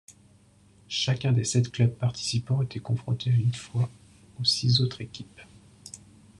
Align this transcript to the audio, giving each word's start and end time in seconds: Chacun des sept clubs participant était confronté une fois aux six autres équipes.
Chacun 0.87 1.31
des 1.31 1.43
sept 1.43 1.69
clubs 1.69 1.93
participant 1.93 2.63
était 2.63 2.79
confronté 2.79 3.29
une 3.29 3.53
fois 3.53 3.87
aux 4.39 4.43
six 4.43 4.81
autres 4.81 5.01
équipes. 5.01 5.41